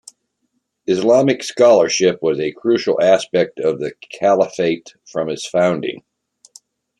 Islamic 0.87 1.43
scholarship 1.43 2.23
was 2.23 2.39
a 2.39 2.51
crucial 2.53 2.99
aspect 2.99 3.59
of 3.59 3.79
the 3.79 3.93
Caliphate 4.11 4.95
from 5.05 5.29
its 5.29 5.45
founding. 5.47 6.03